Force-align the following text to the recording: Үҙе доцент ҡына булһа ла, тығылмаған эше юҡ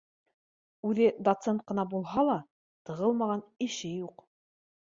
Үҙе 0.91 1.09
доцент 1.27 1.61
ҡына 1.73 1.85
булһа 1.93 2.25
ла, 2.31 2.39
тығылмаған 2.91 3.47
эше 3.69 3.95
юҡ 4.03 4.29